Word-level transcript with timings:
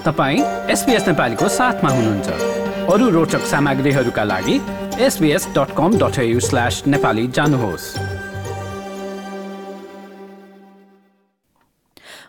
तपाईँ 0.00 0.40
एसपिएस 0.72 1.06
नेपालीको 1.08 1.48
साथमा 1.50 1.88
हुनुहुन्छ। 1.90 2.28
अरू 2.88 3.08
रोचक 3.10 3.42
सामग्रीहरूका 3.46 4.24
लागि 4.24 4.54
SBS 5.04 5.46
dot 5.56 5.76
com 5.76 5.98
dot 6.00 6.16
slash 6.40 6.82
Nepali 6.86 7.26
जानुहोस्। 7.28 7.84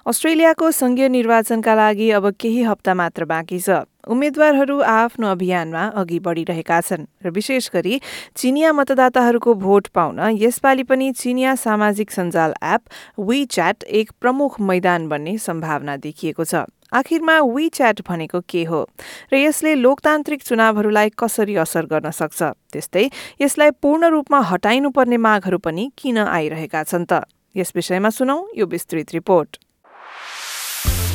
अस्ट्रेलियाको 0.07 0.71
संघीय 0.71 1.07
निर्वाचनका 1.09 1.75
लागि 1.75 2.09
अब 2.11 2.29
केही 2.35 2.61
हप्ता 2.63 2.93
मात्र 2.93 3.25
बाँकी 3.25 3.59
छ। 3.59 3.87
उम्मेद्वारहरू 4.09 4.79
आफ्नो 4.81 5.27
अभियानमा 5.31 5.83
अघि 5.95 6.19
बढ़िरहेका 6.19 6.81
छन् 6.81 7.05
र 7.23 7.29
विशेष 7.29 7.69
गरी 7.73 8.01
चिनिया 8.35 8.73
मतदाताहरूको 8.73 9.53
भोट 9.55 9.87
पाउन 9.95 10.19
यसपालि 10.35 10.83
पनि 10.83 11.11
चिनिया 11.13 11.55
सामाजिक 11.55 12.11
सञ्जाल 12.11 12.53
एप 12.65 12.81
वी 13.21 13.45
च्याट 13.47 13.83
एक 13.85 14.11
प्रमुख 14.19 14.59
मैदान 14.59 15.07
बन्ने 15.07 15.37
सम्भावना 15.37 15.97
देखिएको 15.97 16.43
छ। 16.43 16.67
आखिरमा 16.93 17.39
वी 17.39 17.69
च्याट 17.69 18.01
भनेको 18.07 18.41
के 18.49 18.63
हो? 18.63 18.89
र 19.33 19.35
यसले 19.35 19.75
लोकतान्त्रिक 19.75 20.43
चुनावहरूलाई 20.43 21.09
कसरी 21.09 21.55
असर 21.55 21.85
गर्न 21.85 22.11
सक्छ? 22.11 22.43
त्यस्तै 22.43 23.09
यसलाई 23.41 23.69
पूर्ण 23.81 24.09
रूपमा 24.09 24.39
हटाइनुपर्ने 24.39 25.17
मागहरू 25.17 25.57
पनि 25.57 25.91
किन 25.97 26.17
आइरहेका 26.17 26.83
छन् 26.83 27.05
त? 27.05 27.23
यस 27.55 27.73
विषयमा 27.75 28.09
सुनौ 28.09 28.37
यो 28.55 28.65
विस्तृत 28.65 29.07
रिपोर्ट। 29.13 29.49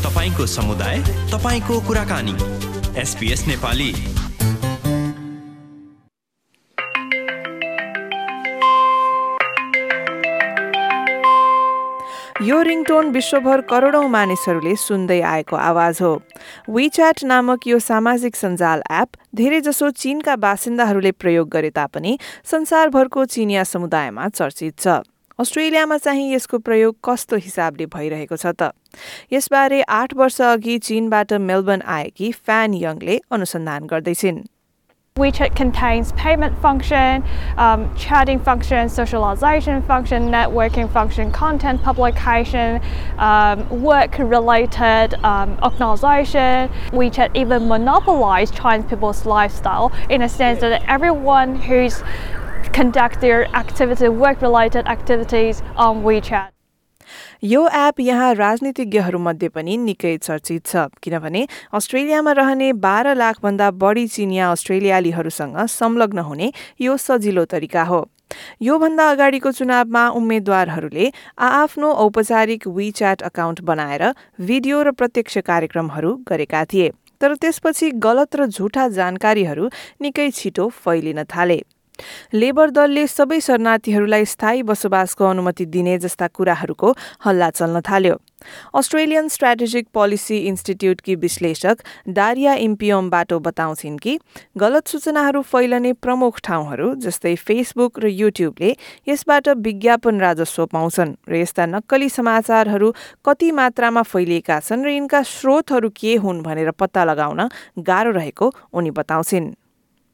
तपाईँको 0.05 0.47
समुदाय 0.47 0.97
तपाईँको 1.33 1.81
कुराकानी। 1.87 2.37
एसपिएस 3.01 3.47
नेपाली। 3.47 3.93
यो 12.43 12.61
रिङटोन 12.63 13.07
विश्वभर 13.11 13.61
करोडौं 13.61 14.09
मानिसहरूले 14.13 14.75
सुन्दै 14.77 15.21
आएको 15.25 15.57
आवाज 15.57 16.01
हो। 16.03 16.11
विच्याट 16.69 17.23
नामक 17.25 17.67
यो 17.67 17.79
सामाजिक 17.79 18.37
सञ्जाल 18.37 18.83
एप 18.93 19.09
धेरैजसो 19.35 19.89
चीनका 19.91 20.37
बासिन्दाहरूले 20.37 21.13
प्रयोग 21.17 21.49
गरे 21.49 21.71
तापनि 21.71 22.19
संसारभरको 22.45 23.25
चिनिया 23.25 23.65
समुदायमा 23.65 24.29
चर्चित 24.29 24.75
छ। 24.79 25.01
अस्ट्रेलियामा 25.39 25.97
चाहिँ 25.97 26.35
यसको 26.35 26.59
प्रयोग 26.59 26.97
कस्तो 27.05 27.37
हिसाबले 27.37 27.87
भइरहेको 27.87 28.37
छ 28.37 28.53
त? 28.53 28.77
यसबारे 29.33 29.81
आठ 29.83 30.15
वर्ष 30.15 30.41
अघि 30.43 30.79
चीनबाट 30.79 31.33
मेलबर्न 31.41 31.83
आएकी 31.89 32.33
फ्यान 32.33 32.75
यङले 32.75 33.21
अनुसन्धान 33.33 33.87
गर्दैछिन्। 33.87 34.45
WeChat 35.17 35.57
contains 35.57 36.13
payment 36.13 36.59
function, 36.61 37.25
um, 37.57 37.95
chatting 37.97 38.39
function, 38.39 38.87
socialization 38.87 39.81
function, 39.81 40.29
networking 40.29 40.93
function, 40.93 41.33
content 41.33 41.83
publication, 41.83 42.83
um, 43.17 43.67
work-related 43.83 45.15
um, 45.25 45.59
organization. 45.63 46.69
WeChat 46.93 47.35
even 47.35 47.67
monopolized 47.67 48.55
Chinese 48.55 48.85
people's 48.91 49.25
lifestyle 49.25 49.91
in 50.11 50.21
a 50.21 50.29
sense 50.29 50.61
that 50.61 50.85
everyone 50.87 51.57
who's 51.57 52.03
conduct 52.75 53.23
their 53.23 53.47
activity, 53.57 54.11
work-related 54.11 54.87
activities 54.87 55.63
on 55.77 56.03
WeChat. 56.03 56.56
यो 57.45 57.67
app 57.77 58.01
यहाँ 58.01 58.33
राजनीतिज्ञहरूमध्ये 58.35 59.49
पनि 59.49 59.77
निकै 59.77 60.17
चर्चित 60.19 60.67
छ 60.67 60.89
किनभने 61.03 61.47
अस्ट्रेलियामा 61.75 62.33
रहने 62.33 62.73
बाह्र 62.83 63.15
लाखभन्दा 63.15 63.71
बढी 63.79 64.07
चिनिया 64.09 64.51
अस्ट्रेलियालीहरूसँग 64.51 65.57
संलग्न 65.71 66.19
हुने 66.29 66.53
यो 66.81 66.97
सजिलो 66.97 67.45
तरिका 67.47 67.83
हो। 67.85 68.05
योभन्दा 68.63 69.05
अगाडिको 69.11 69.51
चुनावमा 69.53 70.09
उम्मेद्वारहरूले 70.19 71.11
आआफ्नो 71.39 71.91
औपचारिक 72.05 72.67
विच्याट 72.77 73.23
अकाउन्ट 73.23 73.61
बनाएर 73.63 74.03
भिडियो 74.43 74.83
र 74.83 74.91
प्रत्यक्ष 74.99 75.39
कार्यक्रमहरू 75.47 76.15
गरेका 76.29 76.65
थिए 76.73 76.91
तर 77.21 77.35
त्यसपछि 77.37 77.91
गलत 78.03 78.37
र 78.37 78.47
झुटा 78.49 78.89
जानकारीहरू 78.99 79.69
निकै 80.03 80.29
छिटो 80.35 80.69
फैलिन 80.77 81.23
थाले। 81.31 81.61
लेबर 82.35 82.71
दलले 82.71 83.07
सबै 83.07 83.41
शरणार्थीहरूलाई 83.41 84.25
स्थायी 84.25 84.63
बसोबासको 84.63 85.25
अनुमति 85.25 85.65
दिने 85.67 85.99
जस्ता 85.99 86.27
कुराहरूको 86.29 86.95
हल्ला 87.25 87.51
चल्न 87.51 87.81
थाल्यो। 87.81 88.17
अस्ट्रेलियन 88.75 89.29
स्ट्राटेजिक 89.29 89.87
पोलिसी 89.95 90.39
इन्स्टिट्युटकी 90.47 91.15
विश्लेषक 91.17 91.77
डारिया 92.09 92.55
इम्पियोमबाट 92.55 93.33
बताउँछिन् 93.33 93.97
कि 93.99 94.19
गलत 94.59 94.89
सूचनाहरू 94.89 95.43
फैलने 95.43 95.93
प्रमुख 96.05 96.41
ठाउँहरू 96.45 96.95
जस्तै 97.01 97.35
फेसबुक 97.35 97.99
र 97.99 98.07
युट्युबले 98.07 98.77
यसबाट 99.09 99.49
विज्ञापन 99.67 100.21
राजस्व 100.21 100.67
पाउँछन् 100.67 101.17
र 101.29 101.37
यस्ता 101.37 101.67
नक्कली 101.67 102.09
समाचारहरू 102.13 102.93
कति 103.25 103.51
मात्रामा 103.53 104.03
फैलिएका 104.05 104.61
छन् 104.61 104.85
र 104.85 104.89
यिनका 104.91 105.23
स्रोतहरू 105.27 105.91
के 105.97 106.17
हुन् 106.17 106.43
भनेर 106.43 106.71
पत्ता 106.71 107.05
लगाउन 107.05 107.49
गाह्रो 107.83 108.11
रहेको 108.13 108.55
उनी 108.73 108.91
बताउँछिन्। 108.91 109.55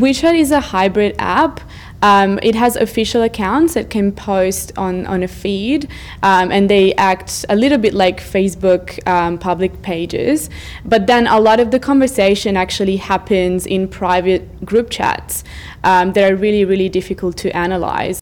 WeChat 0.03 0.35
is 0.37 0.51
a 0.51 0.59
hybrid 0.59 1.15
app. 1.21 1.61
Um, 2.03 2.41
it 2.43 2.57
has 2.57 2.75
official 2.75 3.23
accounts 3.23 3.75
that 3.75 3.89
can 3.89 4.11
post 4.11 4.73
on, 4.77 5.07
on 5.07 5.23
a 5.23 5.29
feed, 5.29 5.89
um, 6.25 6.51
and 6.51 6.69
they 6.69 6.93
act 6.95 7.45
a 7.49 7.55
little 7.55 7.79
bit 7.79 7.95
like 7.95 8.21
Facebook 8.21 8.99
um, 9.07 9.39
public 9.39 9.81
pages. 9.83 10.51
But 10.85 11.07
then 11.07 11.29
a 11.29 11.39
lot 11.39 11.61
of 11.61 11.71
the 11.71 11.79
conversation 11.79 12.57
actually 12.57 12.97
happens 12.97 13.65
in 13.65 13.87
private 13.87 14.65
group 14.65 14.91
chats 14.91 15.45
um, 15.85 16.15
that 16.15 16.33
are 16.33 16.35
really, 16.35 16.65
really 16.65 16.89
difficult 16.89 17.37
to 17.37 17.57
analyze. 17.57 18.22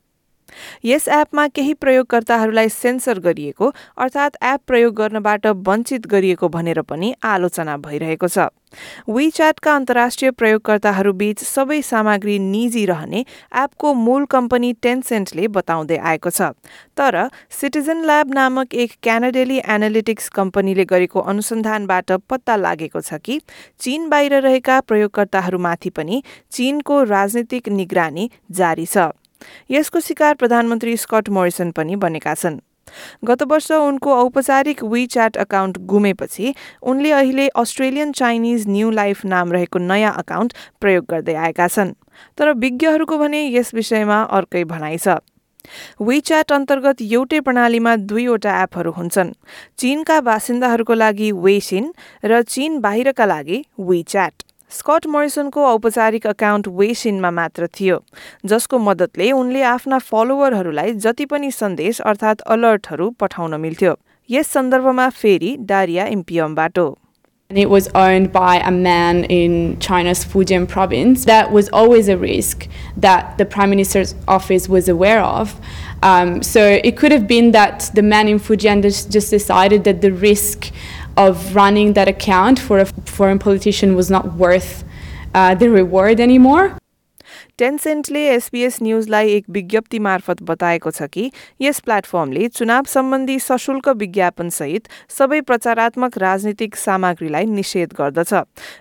यस 0.85 1.09
एपमा 1.09 1.47
केही 1.49 1.75
प्रयोगकर्ताहरूलाई 1.77 2.69
sensor 2.71 3.19
गरिएको 3.21 3.73
अर्थात् 3.99 4.37
app 4.45 4.61
प्रयोग 4.67 4.95
गर्नबाट 4.95 5.47
वञ्चित 5.69 6.07
गरिएको 6.07 6.49
भनेर 6.49 6.81
पनि 6.83 7.15
आलोचना 7.25 7.77
भइरहेको 7.79 8.29
छ। 8.29 8.49
विच्याटका 9.11 9.75
अन्तर्राष्ट्रिय 9.75 10.31
प्रयोगकर्ताहरूबीच 10.31 11.43
सबै 11.45 11.81
सामग्री 11.83 12.39
निजी 12.39 12.85
रहने 12.87 13.25
एपको 13.59 13.93
मूल 13.95 14.25
कम्पनी 14.31 14.73
टेन्सेन्टले 14.83 15.49
बताउँदै 15.49 15.97
आएको 15.99 16.31
छ। 16.31 16.55
तर 16.97 17.19
सिटिजन 17.51 18.05
ल्याब 18.07 18.35
नामक 18.35 18.75
एक 18.75 18.93
क्यानाडेली 19.03 19.59
एनालिटिक्स 19.67 20.29
कम्पनीले 20.31 20.85
गरेको 20.87 21.21
अनुसन्धानबाट 21.33 22.13
पत्ता 22.31 22.57
लागेको 22.57 23.01
छ 23.01 23.19
कि 23.25 23.41
चीन 23.81 24.09
बाहिर 24.09 24.41
रहेका 24.41 24.81
प्रयोगकर्ताहरूमाथि 24.87 25.91
पनि 25.91 26.23
चीनको 26.51 27.03
राजनीतिक 27.11 27.69
निगरानी 27.71 28.31
जारी 28.53 28.87
छ। 28.87 29.11
यसको 29.71 30.01
शिकार 30.01 30.35
प्रधानमन्त्री 30.35 30.97
स्कट 30.97 31.29
मोरिसन 31.29 31.71
पनि 31.71 31.97
बनेका 31.97 32.35
छन्। 32.35 32.61
गत 33.25 33.43
वर्ष 33.43 33.71
उनको 33.73 34.15
औपचारिक 34.15 34.83
वी 34.83 35.07
च्याट 35.07 35.37
अकाउन्ट 35.37 35.79
गुमेपछि 35.87 36.55
उनले 36.83 37.11
अहिले 37.13 37.47
अस्ट्रेलियन 37.55 38.13
चाइनिज 38.13 38.67
न्यू 38.69 38.91
लाइफ 38.91 39.25
नाम 39.25 39.53
रहेको 39.53 39.79
नयाँ 39.79 40.13
अकाउन्ट 40.19 40.55
प्रयोग 40.81 41.05
गर्दै 41.11 41.35
आएका 41.35 41.69
छन्। 41.69 41.95
तर 42.39 42.53
विज्ञहरूको 42.53 43.19
भने 43.19 43.47
यस 43.49 43.75
विषयमा 43.75 44.23
अर्कै 44.23 44.65
भनाइ 44.65 44.99
छ। 44.99 45.23
च्याट 46.01 46.53
अन्तर्गत 46.53 47.03
एउटै 47.03 47.41
प्रणालीमा 47.41 47.95
दुईवटा 48.11 48.63
एपहरू 48.63 48.93
हुन्छन्। 48.93 49.33
चीनका 49.79 50.21
बासिन्दाहरूको 50.21 50.95
लागि 50.95 51.31
वेसिन 51.33 51.93
र 52.25 52.43
चीन 52.43 52.81
बाहिरका 52.81 53.27
लागि 53.27 53.59
च्याट 54.03 54.43
स्कट 54.73 55.07
मोरिसनको 55.13 55.65
औपचारिक 55.67 56.27
अकाउन्ट 56.27 56.69
वेसिनमा 56.81 57.31
मात्र 57.39 57.67
थियो 57.79 57.97
जसको 58.53 58.79
मद्दतले 58.89 59.31
उनले 59.39 59.63
आफ्ना 59.71 59.99
फलोवरहरूलाई 60.11 60.93
जति 61.07 61.25
पनि 61.33 61.51
सन्देश 61.57 62.01
अर्थात् 62.13 62.47
अलर्टहरू 62.57 63.11
पठाउन 63.21 63.61
मिल्थ्यो 63.61 63.95
यस 64.31 64.53
सन्दर्भमा 64.59 65.09
फेरि 65.21 65.57
डारिया 65.73 66.07
इम्पियमबाट 66.17 66.79
And 67.51 67.59
it 67.59 67.69
was 67.69 67.89
owned 67.97 68.31
by 68.33 68.59
a 68.59 68.71
man 68.71 69.25
in 69.25 69.77
China's 69.81 70.25
Fujian 70.25 70.69
province. 70.69 71.25
That 71.25 71.51
was 71.51 71.69
always 71.71 72.07
a 72.07 72.17
risk 72.17 72.69
that 72.97 73.39
the 73.39 73.45
Prime 73.45 73.71
Minister's 73.71 74.15
office 74.29 74.69
was 74.69 74.89
aware 74.89 75.21
of. 75.21 75.57
Um, 76.05 76.45
so 76.45 76.65
it 76.65 76.97
could 76.97 77.11
have 77.11 77.27
been 77.27 77.51
that 77.51 77.91
the 77.93 78.03
man 78.03 78.29
in 78.29 78.39
Fujian 78.39 78.83
just, 78.83 79.11
decided 79.11 79.83
that 79.83 80.01
the 80.01 80.13
risk 80.13 80.71
of 81.21 81.55
running 81.55 81.95
that 81.95 82.09
account 82.09 82.59
for 82.61 82.79
a 82.79 82.87
foreign 83.15 83.39
politician 83.41 83.95
was 83.95 84.11
not 84.11 84.35
worth 84.35 84.85
uh, 85.35 85.55
the 85.55 85.71
reward 85.71 86.21
anymore. 86.21 86.77
टेन्सेन्टले 87.59 88.21
SBS 88.29 88.79
न्युजलाई 88.83 89.29
एक 89.31 89.45
विज्ञप्ति 89.51 89.99
मार्फत 89.99 90.43
बताएको 90.51 90.91
छ 90.91 91.09
कि 91.13 91.31
यस 91.61 91.81
प्लेटफर्मले 91.87 92.49
चुनाव 92.51 92.85
सम्बन्धी 92.93 93.39
सशुल्क 93.41 93.89
विज्ञापनसहित 94.03 94.89
सबै 95.19 95.41
प्रचारात्मक 95.51 96.19
राजनीतिक 96.19 96.77
सामग्रीलाई 96.77 97.47
निषेध 97.51 97.95
गर्दछ 97.99 98.33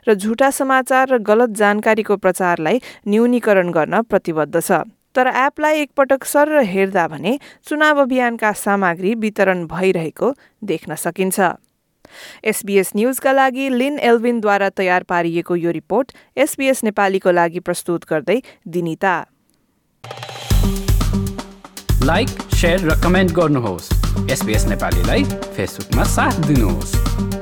र 0.07 0.13
झुटा 0.15 0.51
समाचार 0.59 1.09
र 1.09 1.17
गलत 1.27 1.57
जानकारीको 1.59 2.17
प्रचारलाई 2.25 2.79
न्यूनीकरण 3.07 3.71
गर्न 3.71 4.01
प्रतिबद्ध 4.09 4.59
छ 4.59 4.81
तर 5.15 5.27
एपलाई 5.37 5.79
एकपटक 5.79 6.25
सर 6.25 6.57
हेर्दा 6.73 7.07
भने 7.07 7.39
चुनाव 7.69 8.01
अभियानका 8.01 8.51
सामग्री 8.59 9.15
वितरण 9.23 9.65
भइरहेको 9.71 10.35
देख्न 10.71 10.95
सकिन्छ 11.03 11.55
एसबीएस 12.43 12.91
न्युजका 12.95 13.31
लागि 13.31 13.69
लिन 13.69 13.99
एल्विनद्वारा 13.99 14.69
तयार 14.69 15.03
पारिएको 15.03 15.55
यो 15.55 15.71
रिपोर्ट 15.71 16.11
एसबीएस 16.37 16.83
नेपालीको 16.83 17.31
लागि 17.31 17.59
प्रस्तुत 17.59 18.05
गर्दै 18.09 18.41
दिनिता। 18.67 19.25
लाइक 22.03 22.29
र 22.63 23.01
कमेन्ट 23.03 23.31
गर्नुहोस्। 23.31 23.89
एसबीएस 24.31 24.65
नेपालीलाई 24.65 25.23
फेसबुकमा 25.23 26.03
साथ 26.03 26.47
दिनुहोस्। 26.47 27.38